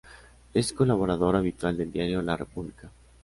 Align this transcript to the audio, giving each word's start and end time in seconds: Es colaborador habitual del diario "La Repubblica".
Es 0.55 0.73
colaborador 0.73 1.35
habitual 1.35 1.77
del 1.77 1.91
diario 1.91 2.23
"La 2.23 2.35
Repubblica". 2.35 2.89